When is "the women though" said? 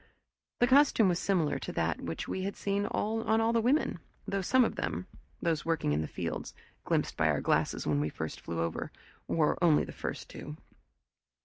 3.53-4.41